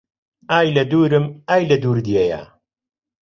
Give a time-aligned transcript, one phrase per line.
[0.51, 2.41] ئای لە دوورم ئای لە دوور دێیا